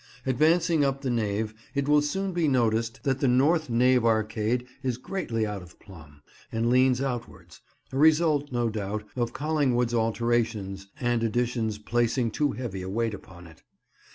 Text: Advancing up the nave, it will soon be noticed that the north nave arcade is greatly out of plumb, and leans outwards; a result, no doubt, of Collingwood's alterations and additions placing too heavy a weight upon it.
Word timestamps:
Advancing 0.25 0.83
up 0.83 1.01
the 1.01 1.11
nave, 1.11 1.53
it 1.75 1.87
will 1.87 2.01
soon 2.01 2.33
be 2.33 2.47
noticed 2.47 3.03
that 3.03 3.19
the 3.19 3.27
north 3.27 3.69
nave 3.69 4.03
arcade 4.03 4.65
is 4.81 4.97
greatly 4.97 5.45
out 5.45 5.61
of 5.61 5.77
plumb, 5.79 6.23
and 6.51 6.71
leans 6.71 7.03
outwards; 7.03 7.61
a 7.91 7.97
result, 7.99 8.51
no 8.51 8.67
doubt, 8.67 9.03
of 9.15 9.31
Collingwood's 9.31 9.93
alterations 9.93 10.87
and 10.99 11.21
additions 11.21 11.77
placing 11.77 12.31
too 12.31 12.53
heavy 12.53 12.81
a 12.81 12.89
weight 12.89 13.13
upon 13.13 13.45
it. 13.45 13.61